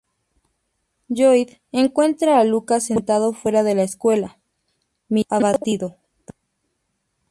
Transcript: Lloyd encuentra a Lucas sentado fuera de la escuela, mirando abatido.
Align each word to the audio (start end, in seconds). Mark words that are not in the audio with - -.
Lloyd 1.09 1.57
encuentra 1.71 2.39
a 2.39 2.43
Lucas 2.43 2.85
sentado 2.85 3.33
fuera 3.33 3.61
de 3.61 3.75
la 3.75 3.83
escuela, 3.83 4.39
mirando 5.09 5.45
abatido. 5.45 5.95